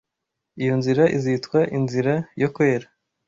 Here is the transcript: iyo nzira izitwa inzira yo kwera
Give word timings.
iyo 0.61 0.73
nzira 0.79 1.03
izitwa 1.17 1.59
inzira 1.77 2.13
yo 2.41 2.47
kwera 2.55 2.87